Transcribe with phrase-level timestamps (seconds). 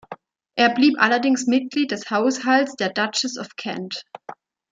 [0.55, 4.03] Er blieb allerdings Mitglied des Haushalts der Duchess of Kent.